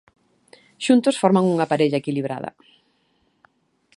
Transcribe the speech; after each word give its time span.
Xuntos 0.85 1.19
forman 1.21 1.45
unha 1.53 1.69
parella 1.71 2.01
equilibrada. 2.01 2.51